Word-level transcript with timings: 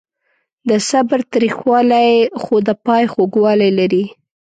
د 0.69 0.71
صبر 0.89 1.19
تریخوالی 1.33 2.11
خو 2.41 2.55
د 2.67 2.69
پای 2.85 3.03
خوږوالی 3.11 3.69
لري. 3.79 4.05